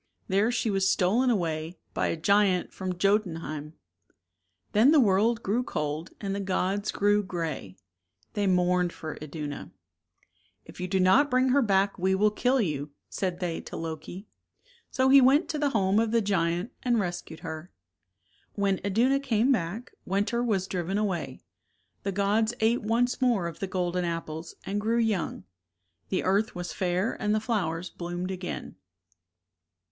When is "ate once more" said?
22.59-23.45